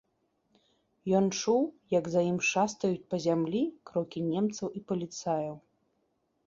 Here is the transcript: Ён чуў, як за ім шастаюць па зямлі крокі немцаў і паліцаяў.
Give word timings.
Ён 1.19 1.25
чуў, 1.41 1.61
як 1.99 2.05
за 2.13 2.21
ім 2.31 2.39
шастаюць 2.53 3.07
па 3.15 3.21
зямлі 3.27 3.63
крокі 3.93 4.19
немцаў 4.33 4.67
і 4.81 4.85
паліцаяў. 4.93 5.55